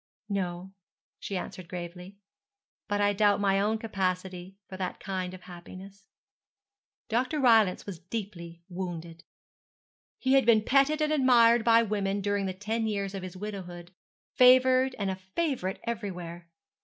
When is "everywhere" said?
15.83-16.49